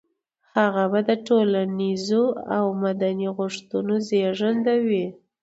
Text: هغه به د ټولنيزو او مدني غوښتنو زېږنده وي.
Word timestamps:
هغه 0.57 0.83
به 0.91 0.99
د 1.09 1.11
ټولنيزو 1.27 2.23
او 2.57 2.65
مدني 2.83 3.27
غوښتنو 3.37 3.93
زېږنده 4.07 4.75
وي. 4.87 5.05